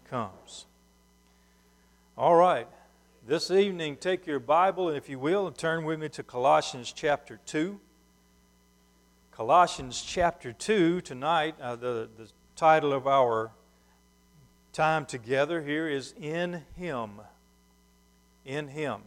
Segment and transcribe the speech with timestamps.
[0.00, 0.66] comes.
[2.16, 2.68] All right.
[3.26, 7.40] This evening, take your Bible, if you will, and turn with me to Colossians chapter
[7.46, 7.80] 2.
[9.32, 13.50] Colossians chapter 2 tonight, uh, the, the title of our
[14.72, 17.20] time together here is In Him.
[18.44, 19.00] In Him.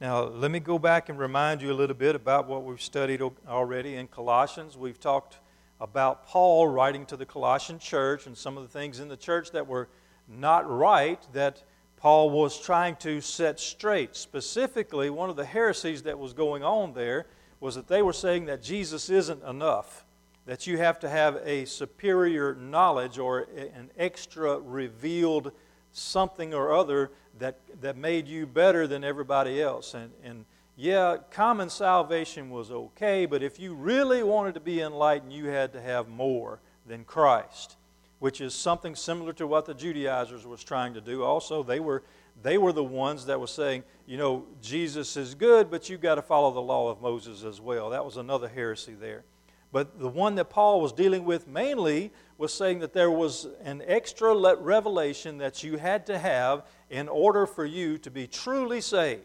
[0.00, 3.22] Now, let me go back and remind you a little bit about what we've studied
[3.46, 4.76] already in Colossians.
[4.76, 5.38] We've talked
[5.82, 9.50] about Paul writing to the Colossian church and some of the things in the church
[9.50, 9.88] that were
[10.28, 11.64] not right that
[11.96, 14.14] Paul was trying to set straight.
[14.14, 17.26] Specifically, one of the heresies that was going on there
[17.58, 20.04] was that they were saying that Jesus isn't enough,
[20.46, 25.50] that you have to have a superior knowledge or an extra revealed
[25.90, 27.10] something or other
[27.40, 29.94] that, that made you better than everybody else.
[29.94, 30.44] And, and
[30.76, 35.72] yeah, common salvation was okay, but if you really wanted to be enlightened, you had
[35.74, 37.76] to have more than Christ,
[38.20, 41.22] which is something similar to what the Judaizers was trying to do.
[41.22, 42.02] Also, they were
[42.42, 46.16] they were the ones that were saying, you know, Jesus is good, but you've got
[46.16, 47.90] to follow the law of Moses as well.
[47.90, 49.24] That was another heresy there.
[49.70, 53.82] But the one that Paul was dealing with mainly was saying that there was an
[53.86, 59.24] extra revelation that you had to have in order for you to be truly saved.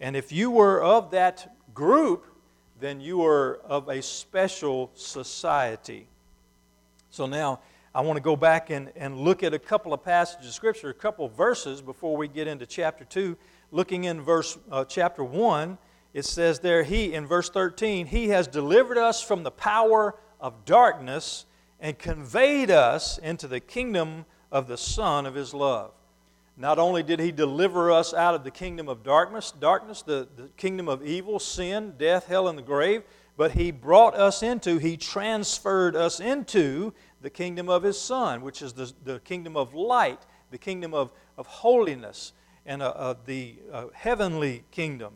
[0.00, 2.26] And if you were of that group,
[2.80, 6.06] then you were of a special society.
[7.10, 7.60] So now
[7.94, 10.90] I want to go back and, and look at a couple of passages of Scripture,
[10.90, 13.36] a couple of verses before we get into chapter 2.
[13.70, 15.78] Looking in verse uh, chapter 1,
[16.12, 20.66] it says there, He, in verse 13, He has delivered us from the power of
[20.66, 21.46] darkness
[21.80, 25.92] and conveyed us into the kingdom of the Son of His love.
[26.56, 30.48] Not only did He deliver us out of the kingdom of darkness, darkness, the, the
[30.56, 33.02] kingdom of evil, sin, death, hell, and the grave,
[33.36, 38.62] but He brought us into, He transferred us into the kingdom of His Son, which
[38.62, 42.32] is the, the kingdom of light, the kingdom of, of holiness,
[42.64, 45.14] and uh, uh, the uh, heavenly kingdom.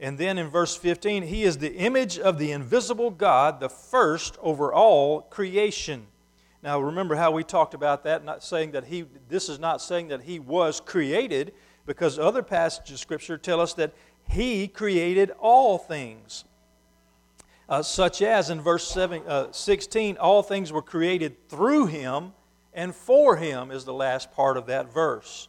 [0.00, 4.36] And then in verse 15, He is the image of the invisible God, the first
[4.42, 6.06] over all creation.
[6.62, 10.08] Now remember how we talked about that, not saying that he this is not saying
[10.08, 11.52] that he was created,
[11.86, 13.94] because other passages of Scripture tell us that
[14.28, 16.44] he created all things.
[17.68, 22.32] Uh, such as in verse 7, uh, 16, all things were created through him
[22.78, 25.48] and for him is the last part of that verse.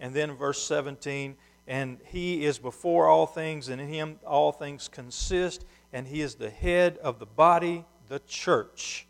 [0.00, 4.88] And then verse 17, and he is before all things, and in him all things
[4.88, 9.06] consist, and he is the head of the body, the church.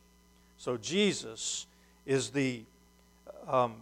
[0.60, 1.66] So Jesus
[2.04, 2.64] is the,
[3.48, 3.76] um,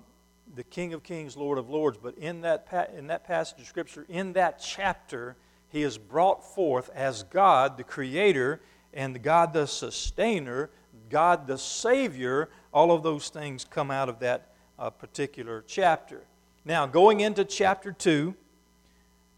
[0.55, 1.99] the King of Kings, Lord of Lords.
[2.01, 5.35] But in that, pa- in that passage of Scripture, in that chapter,
[5.71, 8.61] he is brought forth as God, the Creator,
[8.95, 10.71] and God, the Sustainer,
[11.11, 12.49] God, the Savior.
[12.73, 16.23] All of those things come out of that uh, particular chapter.
[16.65, 18.37] Now, going into chapter 2,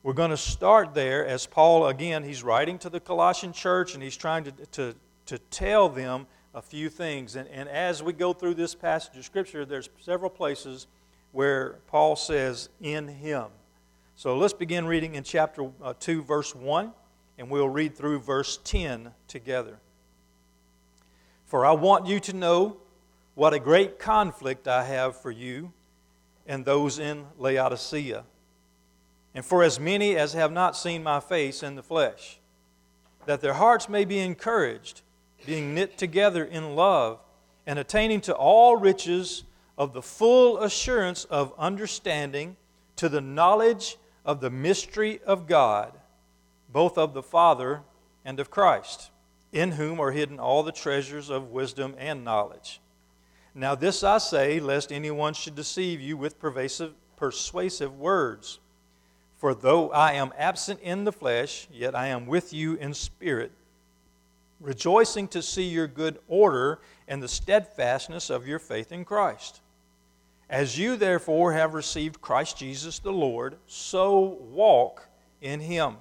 [0.02, 4.02] we're going to start there as Paul, again, he's writing to the Colossian church and
[4.02, 7.36] he's trying to, to, to tell them a few things.
[7.36, 10.86] And, and as we go through this passage of Scripture, there's several places
[11.32, 13.46] where Paul says, in him.
[14.16, 16.92] So let's begin reading in chapter uh, 2, verse 1,
[17.38, 19.78] and we'll read through verse 10 together.
[21.46, 22.76] For I want you to know
[23.34, 25.72] what a great conflict I have for you
[26.46, 28.24] and those in Laodicea,
[29.34, 32.40] and for as many as have not seen my face in the flesh,
[33.26, 35.02] that their hearts may be encouraged
[35.46, 37.20] being knit together in love,
[37.66, 39.44] and attaining to all riches
[39.78, 42.56] of the full assurance of understanding,
[42.96, 45.92] to the knowledge of the mystery of God,
[46.72, 47.82] both of the Father
[48.24, 49.10] and of Christ,
[49.52, 52.80] in whom are hidden all the treasures of wisdom and knowledge.
[53.54, 58.60] Now, this I say, lest anyone should deceive you with pervasive, persuasive words.
[59.38, 63.52] For though I am absent in the flesh, yet I am with you in spirit
[64.60, 69.60] rejoicing to see your good order and the steadfastness of your faith in Christ.
[70.48, 75.08] As you therefore have received Christ Jesus the Lord, so walk
[75.40, 75.96] in him,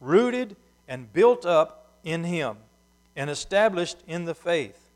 [0.00, 2.56] rooted and built up in him,
[3.16, 4.90] and established in the faith,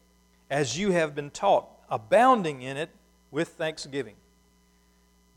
[0.50, 2.90] as you have been taught, abounding in it
[3.30, 4.14] with thanksgiving.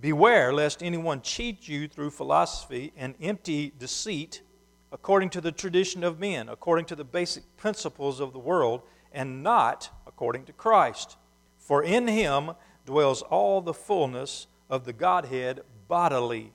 [0.02, 4.42] Beware lest anyone cheat you through philosophy and empty deceit
[4.92, 9.44] according to the tradition of men, according to the basic principles of the world, and
[9.44, 11.18] not according to Christ.
[11.58, 12.52] For in him
[12.86, 16.54] dwells all the fullness of the Godhead bodily,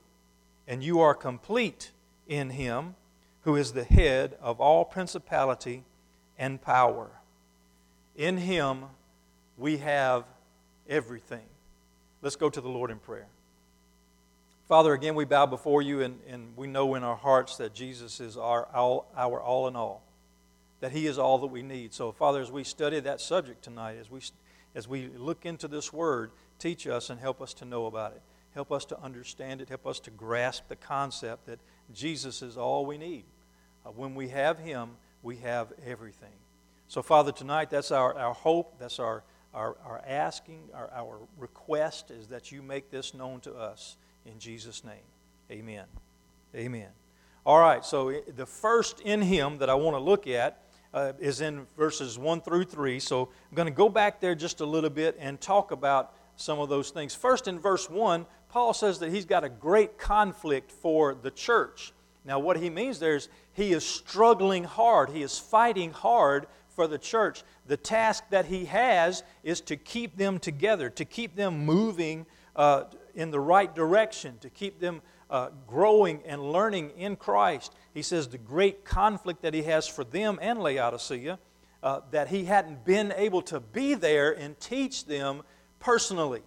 [0.67, 1.91] and you are complete
[2.29, 2.95] in him
[3.43, 5.85] who is the head of all principality
[6.39, 7.11] and power.
[8.17, 8.85] In him
[9.57, 10.25] we have
[10.89, 11.47] everything.
[12.23, 13.27] Let's go to the Lord in prayer.
[14.71, 18.21] Father, again, we bow before you and, and we know in our hearts that Jesus
[18.21, 20.05] is our all, our all in all,
[20.79, 21.93] that He is all that we need.
[21.93, 24.21] So, Father, as we study that subject tonight, as we,
[24.77, 26.31] as we look into this word,
[26.61, 28.23] teach us and help us to know about it.
[28.55, 29.69] Help us to understand it.
[29.69, 31.59] Help us to grasp the concept that
[31.93, 33.25] Jesus is all we need.
[33.85, 34.91] Uh, when we have Him,
[35.25, 36.39] we have everything.
[36.87, 42.13] So, Father, tonight that's our, our hope, that's our, our, our asking, our, our request
[42.13, 43.97] is that you make this known to us
[44.27, 44.95] in Jesus' name.
[45.51, 45.85] Amen.
[46.55, 46.89] Amen.
[47.47, 50.63] All right, so the first in Him that I want to look at
[50.93, 53.01] uh, is in verses 1 through 3.
[53.01, 56.59] So I'm going to go back there just a little bit and talk about some
[56.59, 57.15] of those things.
[57.15, 61.93] First, in verse 1, Paul says that he's got a great conflict for the church.
[62.25, 66.87] Now, what he means there is he is struggling hard, he is fighting hard for
[66.87, 67.43] the church.
[67.67, 72.27] The task that he has is to keep them together, to keep them moving
[72.57, 72.85] uh,
[73.21, 77.73] in the right direction, to keep them uh, growing and learning in Christ.
[77.93, 81.39] He says the great conflict that he has for them and Laodicea,
[81.83, 85.43] uh, that he hadn't been able to be there and teach them
[85.79, 86.43] personally.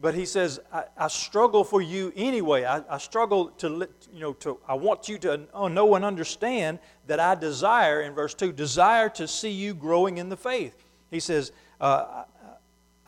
[0.00, 2.64] But he says, I, I struggle for you anyway.
[2.64, 7.20] I, I, struggle to, you know, to, I want you to know and understand that
[7.20, 10.74] I desire, in verse 2, desire to see you growing in the faith.
[11.10, 12.24] He says, uh,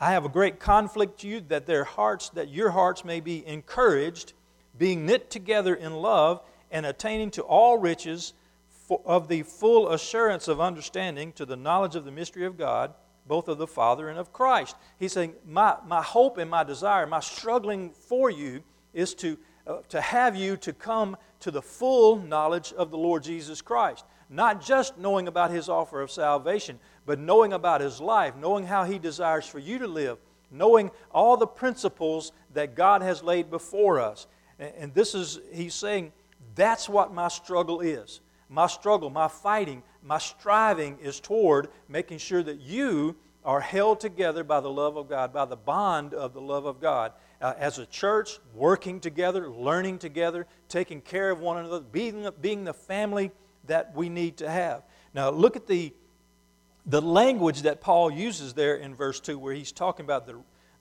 [0.00, 3.46] I have a great conflict to you that their hearts, that your hearts may be
[3.46, 4.32] encouraged,
[4.76, 8.32] being knit together in love, and attaining to all riches
[9.04, 12.94] of the full assurance of understanding to the knowledge of the mystery of God
[13.26, 14.76] both of the Father and of Christ.
[14.98, 18.62] He's saying, My, my hope and my desire, my struggling for you
[18.92, 23.22] is to, uh, to have you to come to the full knowledge of the Lord
[23.22, 24.04] Jesus Christ.
[24.32, 28.84] Not just knowing about his offer of salvation, but knowing about his life, knowing how
[28.84, 30.17] he desires for you to live,
[30.50, 34.26] knowing all the principles that God has laid before us.
[34.58, 36.12] And, this is, he's saying,
[36.55, 38.20] that's what my struggle is.
[38.49, 44.44] My struggle, my fighting, my striving is toward making sure that you are held together
[44.44, 47.12] by the love of God, by the bond of the love of God.
[47.38, 52.64] Uh, as a church, working together, learning together, taking care of one another, being, being
[52.64, 53.31] the family
[53.66, 54.82] that we need to have.
[55.14, 55.92] Now, look at the,
[56.86, 60.36] the language that Paul uses there in verse 2, where he's talking about the,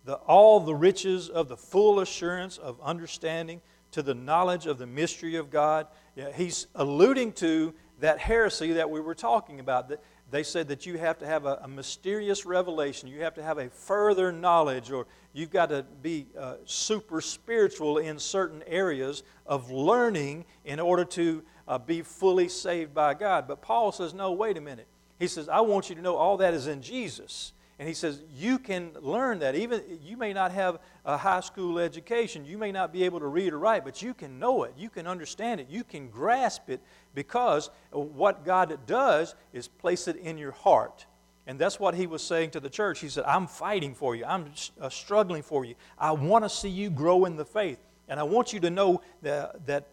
[0.05, 3.61] the, all the riches of the full assurance of understanding
[3.91, 5.87] to the knowledge of the mystery of God.
[6.15, 9.89] Yeah, he's alluding to that heresy that we were talking about.
[9.89, 10.01] That
[10.31, 13.57] they said that you have to have a, a mysterious revelation, you have to have
[13.57, 19.69] a further knowledge, or you've got to be uh, super spiritual in certain areas of
[19.69, 23.47] learning in order to uh, be fully saved by God.
[23.47, 24.87] But Paul says, no, wait a minute.
[25.19, 27.53] He says, I want you to know all that is in Jesus.
[27.81, 29.55] And he says, You can learn that.
[29.55, 33.25] Even you may not have a high school education, you may not be able to
[33.25, 34.75] read or write, but you can know it.
[34.77, 35.67] You can understand it.
[35.67, 36.79] You can grasp it
[37.15, 41.07] because what God does is place it in your heart.
[41.47, 42.99] And that's what he was saying to the church.
[42.99, 45.73] He said, I'm fighting for you, I'm uh, struggling for you.
[45.97, 47.79] I want to see you grow in the faith.
[48.07, 49.87] And I want you to know that, that,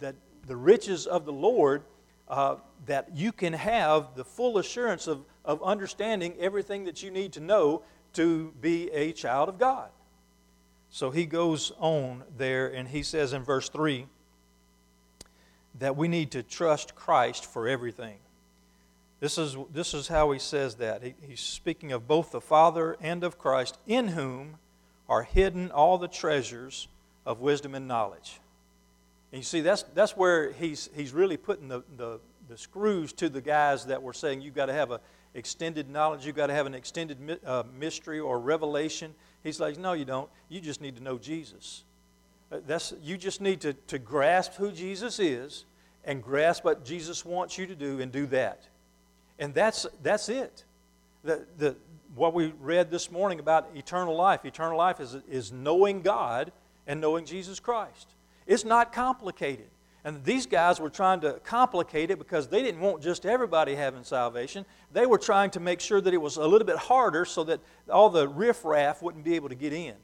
[0.00, 0.16] that
[0.46, 1.82] the riches of the Lord,
[2.28, 2.56] uh,
[2.86, 7.40] that you can have the full assurance of of understanding everything that you need to
[7.40, 7.82] know
[8.14, 9.88] to be a child of God.
[10.90, 14.06] So he goes on there and he says in verse 3
[15.78, 18.18] that we need to trust Christ for everything.
[19.20, 21.02] This is, this is how he says that.
[21.02, 24.58] He, he's speaking of both the Father and of Christ, in whom
[25.08, 26.88] are hidden all the treasures
[27.24, 28.40] of wisdom and knowledge.
[29.32, 33.28] And you see, that's, that's where he's, he's really putting the, the, the screws to
[33.28, 35.00] the guys that were saying you've got to have a
[35.34, 36.26] extended knowledge.
[36.26, 39.14] You've got to have an extended uh, mystery or revelation.
[39.42, 40.28] He's like, no, you don't.
[40.48, 41.84] You just need to know Jesus.
[42.50, 45.64] Uh, that's, you just need to, to grasp who Jesus is
[46.04, 48.68] and grasp what Jesus wants you to do and do that.
[49.38, 50.64] And that's, that's it.
[51.24, 51.76] The, the,
[52.14, 56.52] what we read this morning about eternal life eternal life is, is knowing God
[56.86, 58.08] and knowing Jesus Christ.
[58.46, 59.68] It's not complicated.
[60.04, 64.02] And these guys were trying to complicate it because they didn't want just everybody having
[64.02, 64.66] salvation.
[64.92, 67.60] They were trying to make sure that it was a little bit harder so that
[67.88, 69.94] all the riffraff wouldn't be able to get in.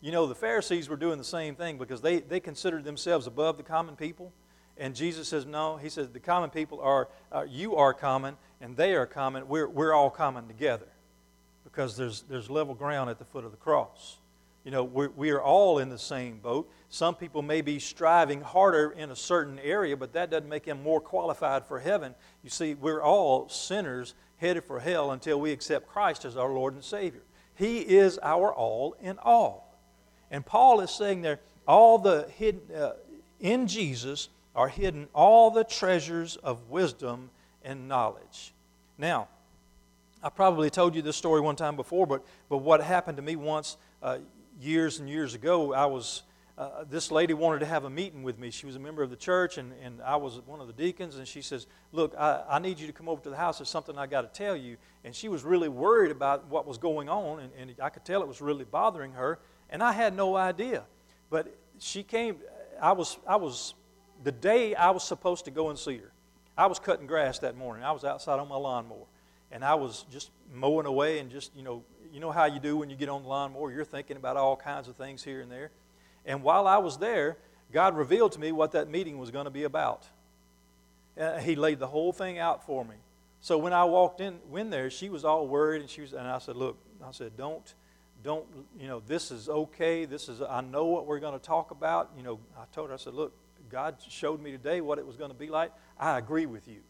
[0.00, 3.56] You know, the Pharisees were doing the same thing because they, they considered themselves above
[3.56, 4.32] the common people.
[4.76, 8.76] And Jesus says, No, He says, the common people are, uh, you are common and
[8.76, 9.48] they are common.
[9.48, 10.86] We're, we're all common together
[11.64, 14.16] because there's, there's level ground at the foot of the cross.
[14.64, 16.70] You know, we're, we are all in the same boat.
[16.90, 20.82] Some people may be striving harder in a certain area, but that doesn't make them
[20.82, 22.14] more qualified for heaven.
[22.42, 26.74] You see, we're all sinners headed for hell until we accept Christ as our Lord
[26.74, 27.22] and Savior.
[27.54, 29.76] He is our all in all.
[30.30, 32.92] And Paul is saying there, all the hidden, uh,
[33.40, 37.30] in Jesus are hidden all the treasures of wisdom
[37.62, 38.52] and knowledge.
[38.96, 39.28] Now,
[40.22, 43.36] I probably told you this story one time before, but, but what happened to me
[43.36, 44.18] once uh,
[44.58, 46.22] years and years ago, I was,
[46.56, 48.50] uh, this lady wanted to have a meeting with me.
[48.50, 51.16] She was a member of the church, and, and I was one of the deacons,
[51.16, 53.58] and she says, Look, I, I need you to come over to the house.
[53.58, 54.76] There's something I got to tell you.
[55.04, 58.22] And she was really worried about what was going on, and, and I could tell
[58.22, 59.38] it was really bothering her,
[59.70, 60.84] and I had no idea.
[61.30, 62.36] But she came,
[62.80, 63.74] I was, I was,
[64.24, 66.12] the day I was supposed to go and see her,
[66.56, 67.84] I was cutting grass that morning.
[67.84, 69.06] I was outside on my lawnmower
[69.50, 72.76] and I was just mowing away and just, you know, you know how you do
[72.76, 75.50] when you get on the lawnmower, you're thinking about all kinds of things here and
[75.50, 75.70] there.
[76.26, 77.36] And while I was there,
[77.72, 80.06] God revealed to me what that meeting was going to be about.
[81.18, 82.94] Uh, he laid the whole thing out for me.
[83.40, 86.26] So when I walked in, in there, she was all worried, and she was, and
[86.26, 87.74] I said, "Look, I said, don't,
[88.24, 88.46] don't,
[88.78, 90.04] you know, this is okay.
[90.04, 92.10] This is, I know what we're going to talk about.
[92.16, 93.32] You know, I told her, I said, look,
[93.70, 95.72] God showed me today what it was going to be like.
[95.98, 96.80] I agree with you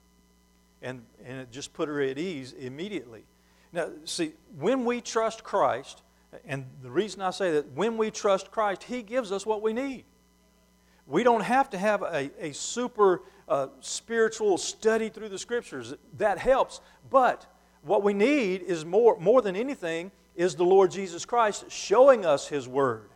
[0.83, 3.25] and, and it just put her at ease immediately.
[3.73, 6.03] Now, see, when we trust Christ,
[6.47, 9.73] and the reason I say that, when we trust Christ, He gives us what we
[9.73, 10.05] need.
[11.07, 15.95] We don't have to have a, a super uh, spiritual study through the Scriptures.
[16.19, 16.81] That helps.
[17.11, 17.47] But
[17.83, 22.47] what we need is more, more than anything, is the Lord Jesus Christ showing us
[22.49, 23.09] His Word.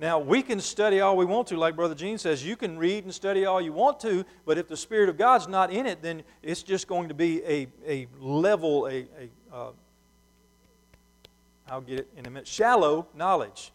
[0.00, 2.44] Now, we can study all we want to, like Brother Gene says.
[2.44, 5.46] You can read and study all you want to, but if the Spirit of God's
[5.46, 9.70] not in it, then it's just going to be a, a level, a, a uh,
[11.68, 13.72] I'll get it in a minute, shallow knowledge.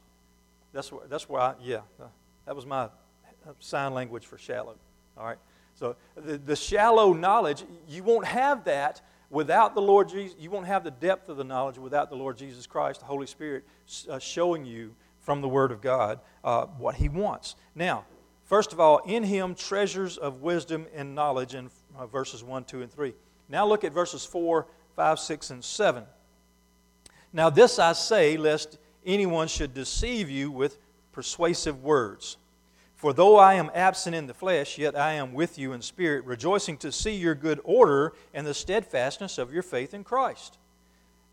[0.74, 2.06] That's, where, that's why, yeah, uh,
[2.46, 2.90] that was my uh,
[3.60, 4.76] sign language for shallow.
[5.18, 5.38] All right?
[5.76, 10.36] So the, the shallow knowledge, you won't have that without the Lord Jesus.
[10.40, 13.28] You won't have the depth of the knowledge without the Lord Jesus Christ, the Holy
[13.28, 13.64] Spirit,
[14.10, 17.56] uh, showing you from the Word of God uh, what He wants.
[17.76, 18.06] Now,
[18.46, 22.82] first of all, in Him treasures of wisdom and knowledge in uh, verses 1, 2,
[22.82, 23.14] and 3.
[23.50, 24.68] Now look at verses 4,
[24.98, 26.04] 5, 6, and 7.
[27.32, 30.80] Now, this I say, lest anyone should deceive you with
[31.12, 32.38] persuasive words.
[32.96, 36.26] For though I am absent in the flesh, yet I am with you in spirit,
[36.26, 40.58] rejoicing to see your good order and the steadfastness of your faith in Christ.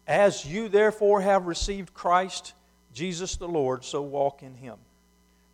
[0.06, 2.52] As you therefore have received Christ,
[2.92, 4.76] Jesus the Lord, so walk in him,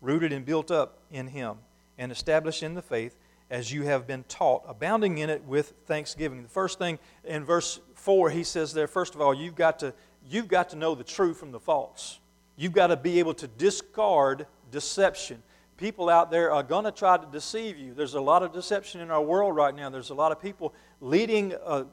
[0.00, 1.58] rooted and built up in him,
[1.96, 3.14] and established in the faith
[3.50, 6.42] as you have been taught, abounding in it with thanksgiving.
[6.42, 9.94] The first thing in verse 4, he says there, first of all, you've got to,
[10.28, 12.18] you've got to know the true from the false.
[12.56, 15.42] You've got to be able to discard deception.
[15.76, 17.94] People out there are going to try to deceive you.
[17.94, 19.88] There's a lot of deception in our world right now.
[19.88, 21.84] There's a lot of people leading uh,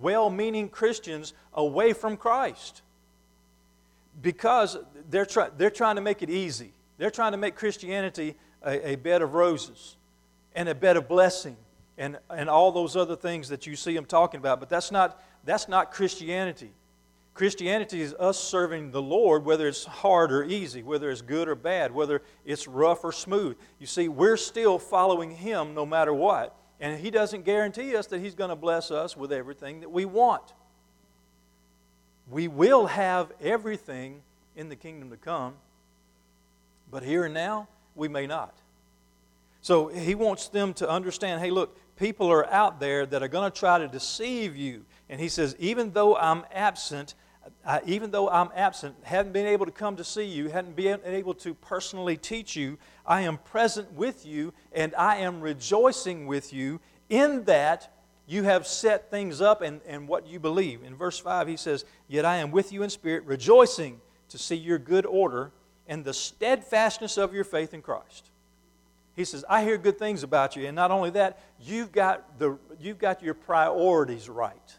[0.00, 2.82] well meaning Christians away from Christ
[4.22, 4.76] because
[5.10, 6.72] they're, try, they're trying to make it easy.
[6.98, 9.96] They're trying to make Christianity a, a bed of roses
[10.54, 11.56] and a bed of blessing
[11.96, 14.58] and, and all those other things that you see them talking about.
[14.58, 16.70] But that's not, that's not Christianity.
[17.34, 21.54] Christianity is us serving the Lord, whether it's hard or easy, whether it's good or
[21.54, 23.56] bad, whether it's rough or smooth.
[23.78, 26.56] You see, we're still following Him no matter what.
[26.80, 30.04] And He doesn't guarantee us that He's going to bless us with everything that we
[30.04, 30.52] want
[32.30, 34.22] we will have everything
[34.56, 35.54] in the kingdom to come,
[36.90, 38.54] but here and now, we may not.
[39.62, 43.50] So he wants them to understand hey, look, people are out there that are going
[43.50, 44.84] to try to deceive you.
[45.10, 47.16] And he says, even though I'm absent,
[47.66, 51.00] I, even though I'm absent, haven't been able to come to see you, hadn't been
[51.04, 56.52] able to personally teach you, I am present with you and I am rejoicing with
[56.52, 57.92] you in that
[58.28, 60.84] you have set things up and, and what you believe.
[60.84, 64.54] In verse 5, he says, Yet I am with you in spirit, rejoicing to see
[64.54, 65.50] your good order
[65.88, 68.30] and the steadfastness of your faith in Christ.
[69.16, 70.66] He says, I hear good things about you.
[70.66, 74.78] And not only that, you've got, the, you've got your priorities right.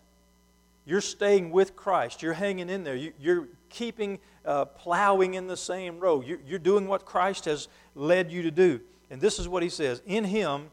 [0.86, 2.22] You're staying with Christ.
[2.22, 2.96] You're hanging in there.
[2.96, 6.22] You, are keeping, uh, plowing in the same row.
[6.22, 8.82] You're, you're doing what Christ has led you to do.
[9.10, 10.70] And this is what he says In Him,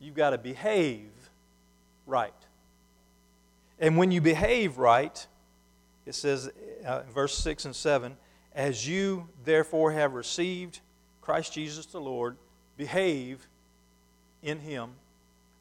[0.00, 1.10] you've got to behave
[2.06, 2.32] right.
[3.78, 5.26] And when you behave right,
[6.06, 6.50] it says
[6.86, 8.16] uh, verse 6 and 7
[8.54, 10.80] As you therefore have received
[11.20, 12.36] Christ Jesus the Lord,
[12.76, 13.46] behave
[14.42, 14.90] in Him,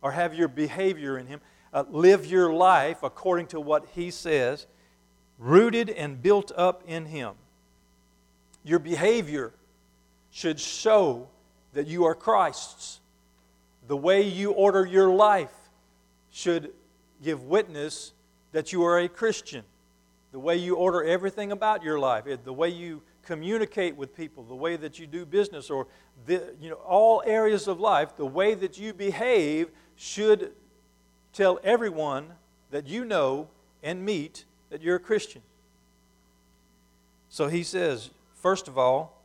[0.01, 1.39] or have your behavior in Him.
[1.73, 4.67] Uh, live your life according to what He says,
[5.39, 7.33] rooted and built up in Him.
[8.63, 9.53] Your behavior
[10.31, 11.27] should show
[11.73, 12.99] that you are Christ's.
[13.87, 15.53] The way you order your life
[16.31, 16.71] should
[17.23, 18.13] give witness
[18.51, 19.63] that you are a Christian.
[20.33, 24.55] the way you order everything about your life, the way you communicate with people, the
[24.55, 25.87] way that you do business, or
[26.25, 30.51] the, you know, all areas of life, the way that you behave should
[31.33, 32.27] tell everyone
[32.71, 33.47] that you know
[33.81, 35.41] and meet that you're a Christian.
[37.29, 39.19] So he says, first of all,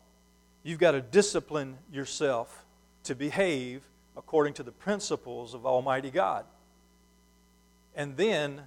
[0.62, 2.65] you've got to discipline yourself
[3.05, 3.83] to behave
[4.17, 6.45] according to the principles of Almighty God.
[7.95, 8.62] And then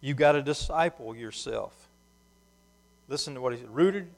[0.00, 1.88] you've got to disciple yourself.
[3.08, 4.08] Listen to what he said rooted,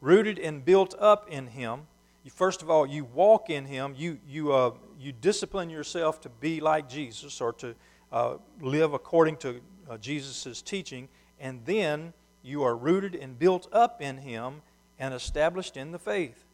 [0.00, 1.82] rooted and built up in Him.
[2.30, 3.94] First of all, you walk in Him.
[3.96, 7.74] You, you, uh, you discipline yourself to be like Jesus or to
[8.14, 11.08] uh, live according to uh, Jesus' teaching.
[11.40, 12.12] And then
[12.44, 14.62] you are rooted and built up in Him
[14.98, 16.44] and established in the faith.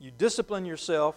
[0.00, 1.16] You discipline yourself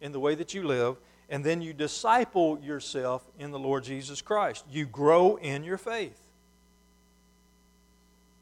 [0.00, 0.96] in the way that you live,
[1.28, 4.64] and then you disciple yourself in the Lord Jesus Christ.
[4.70, 6.18] You grow in your faith.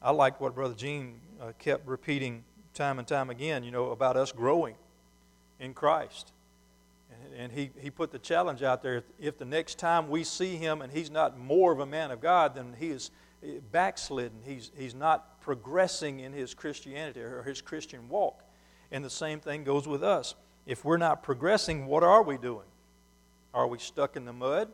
[0.01, 4.15] I like what Brother Gene uh, kept repeating time and time again, you know, about
[4.15, 4.75] us growing
[5.59, 6.31] in Christ.
[7.37, 10.81] And, he, he put the challenge out there if the next time we see him
[10.81, 13.11] and he's not more of a man of God, then he is
[13.43, 14.39] eh, backslidden.
[14.45, 18.43] He's, he's not progressing in his Christianity or his Christian walk.
[18.91, 20.35] And the same thing goes with us.
[20.65, 22.65] If we're not progressing, what are we doing?
[23.53, 24.69] Are we stuck in the mud?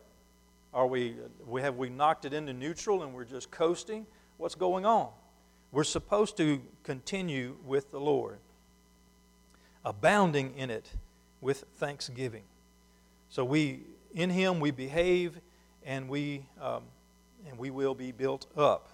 [0.74, 1.16] Are we,
[1.46, 4.06] we have we knocked it into neutral and we're just coasting?
[4.38, 5.10] What's going on?
[5.72, 8.40] We're supposed to continue with the Lord,
[9.86, 10.90] abounding in it
[11.42, 12.44] with thanksgiving.
[13.32, 13.80] So we,
[14.14, 15.40] in Him, we behave
[15.84, 16.84] and we, um,
[17.50, 18.90] and we will be built up.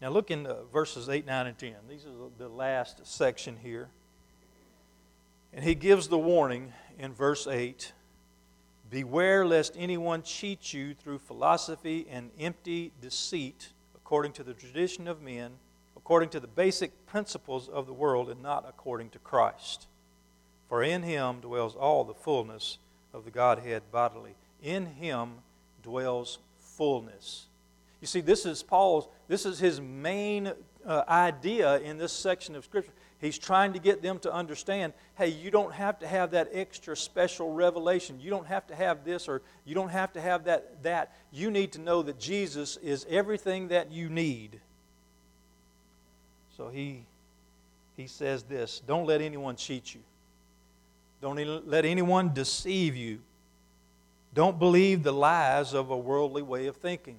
[0.00, 1.74] Now look in uh, verses 8, 9, and 10.
[1.88, 3.88] These are the last section here.
[5.52, 7.92] And he gives the warning in verse 8
[8.90, 15.22] Beware lest anyone cheat you through philosophy and empty deceit, according to the tradition of
[15.22, 15.52] men
[16.04, 19.86] according to the basic principles of the world and not according to Christ.
[20.68, 22.76] For in him dwells all the fullness
[23.14, 24.34] of the Godhead bodily.
[24.62, 25.30] In him
[25.82, 27.46] dwells fullness.
[28.02, 30.52] You see, this is Paul's, this is his main
[30.84, 32.92] uh, idea in this section of Scripture.
[33.18, 36.94] He's trying to get them to understand hey, you don't have to have that extra
[36.94, 38.20] special revelation.
[38.20, 40.82] You don't have to have this or you don't have to have that.
[40.82, 41.14] that.
[41.32, 44.60] You need to know that Jesus is everything that you need
[46.56, 47.04] so he,
[47.96, 50.00] he says this Don't let anyone cheat you,
[51.20, 53.20] don't let anyone deceive you.
[54.34, 57.16] Don't believe the lies of a worldly way of thinking.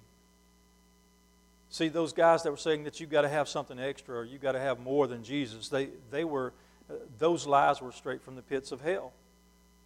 [1.69, 4.41] See, those guys that were saying that you've got to have something extra or you've
[4.41, 6.53] got to have more than Jesus, they, they were,
[6.89, 9.11] uh, those lies were straight from the pits of hell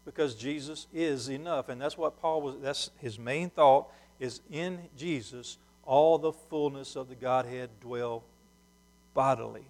[0.06, 1.70] because Jesus is enough.
[1.70, 3.88] And that's what Paul was, that's his main thought
[4.20, 8.24] is in Jesus, all the fullness of the Godhead dwell
[9.14, 9.66] bodily.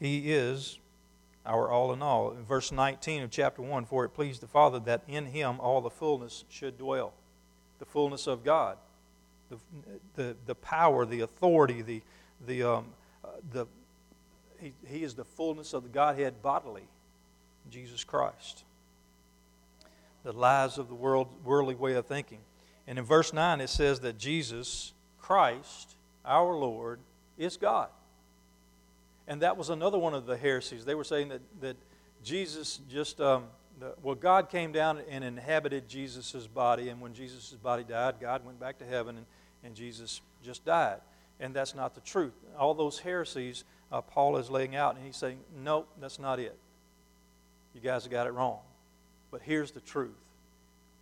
[0.00, 0.78] He is
[1.44, 2.32] our all in all.
[2.32, 5.80] In verse 19 of chapter 1, for it pleased the Father that in him all
[5.80, 7.12] the fullness should dwell.
[7.78, 8.76] The fullness of God,
[9.50, 9.56] the,
[10.14, 12.02] the, the power, the authority, the,
[12.46, 12.86] the, um,
[13.24, 13.66] uh, the,
[14.60, 16.86] he, he is the fullness of the Godhead bodily,
[17.70, 18.64] Jesus Christ.
[20.22, 22.38] The lies of the world, worldly way of thinking.
[22.86, 27.00] And in verse 9, it says that Jesus Christ, our Lord,
[27.36, 27.88] is God.
[29.28, 30.84] And that was another one of the heresies.
[30.84, 31.76] They were saying that, that
[32.24, 33.44] Jesus just, um,
[33.78, 38.44] the, well, God came down and inhabited Jesus' body, and when Jesus' body died, God
[38.44, 39.26] went back to heaven and,
[39.64, 41.00] and Jesus just died.
[41.40, 42.34] And that's not the truth.
[42.58, 46.56] All those heresies uh, Paul is laying out, and he's saying, nope, that's not it.
[47.74, 48.60] You guys got it wrong.
[49.30, 50.16] But here's the truth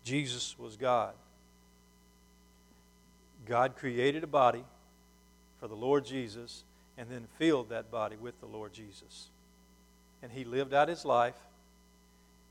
[0.05, 1.15] Jesus was God.
[3.47, 4.65] God created a body
[5.59, 6.65] for the Lord Jesus
[6.99, 9.29] and then filled that body with the Lord Jesus.
[10.23, 11.37] And he lived out his life.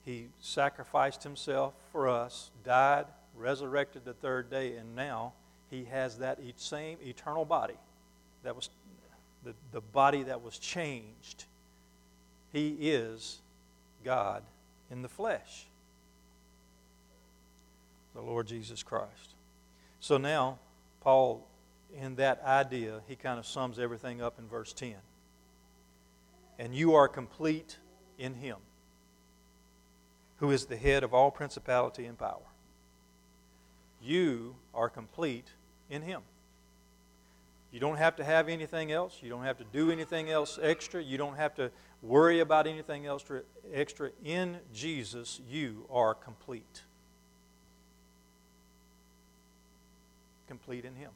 [0.05, 5.33] He sacrificed himself for us, died, resurrected the third day, and now
[5.69, 7.77] he has that same eternal body
[8.43, 8.69] that was
[9.43, 11.45] the, the body that was changed.
[12.51, 13.39] He is
[14.03, 14.43] God
[14.89, 15.67] in the flesh,
[18.15, 19.35] the Lord Jesus Christ.
[19.99, 20.57] So now,
[21.01, 21.45] Paul
[21.97, 24.95] in that idea, he kind of sums everything up in verse 10.
[26.57, 27.77] And you are complete
[28.17, 28.57] in him,
[30.37, 32.41] who is the head of all principality and power.
[34.01, 35.47] You are complete
[35.89, 36.21] in him.
[37.71, 39.19] You don't have to have anything else.
[39.21, 41.03] You don't have to do anything else extra.
[41.03, 41.71] You don't have to
[42.01, 43.23] worry about anything else
[43.71, 44.09] extra.
[44.23, 46.83] In Jesus, you are complete.
[50.47, 51.11] Complete in Him.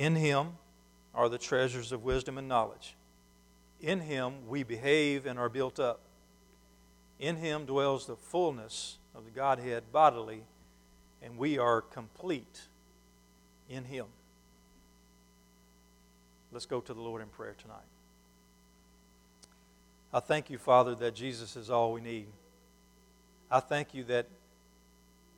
[0.00, 0.52] In Him
[1.14, 2.96] are the treasures of wisdom and knowledge.
[3.82, 6.00] In Him we behave and are built up.
[7.18, 10.44] In Him dwells the fullness of the Godhead bodily,
[11.22, 12.62] and we are complete
[13.68, 14.06] in Him.
[16.50, 17.76] Let's go to the Lord in prayer tonight.
[20.14, 22.28] I thank you, Father, that Jesus is all we need.
[23.50, 24.28] I thank you that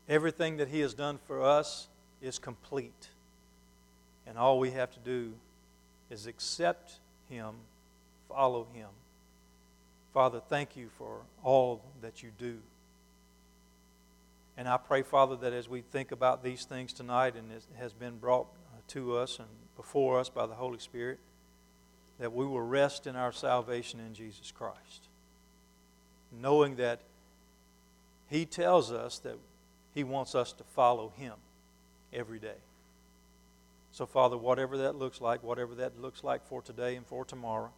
[0.09, 1.89] everything that He has done for us
[2.21, 3.09] is complete.
[4.33, 5.35] And all we have to do
[6.09, 7.51] is accept Him,
[8.31, 8.89] follow Him.
[10.15, 12.57] Father, thank you for all that you do.
[14.57, 17.93] And I pray, Father, that as we think about these things tonight and it has
[17.93, 18.47] been brought
[18.89, 21.19] to us and before us by the Holy Spirit,
[22.19, 25.11] that we will rest in our salvation in Jesus Christ,
[26.41, 27.01] knowing that
[28.31, 29.37] He tells us that
[29.95, 31.35] He wants us to follow Him
[32.15, 32.57] every day.
[33.93, 37.71] So, Father, whatever that looks like, whatever that looks like for today and for tomorrow,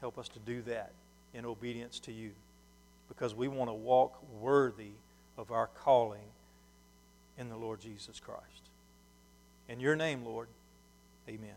[0.00, 0.92] help us to do that
[1.32, 2.32] in obedience to you
[3.08, 4.92] because we want to walk worthy
[5.38, 6.28] of our calling
[7.38, 8.42] in the Lord Jesus Christ.
[9.68, 10.48] In your name, Lord,
[11.28, 11.56] amen.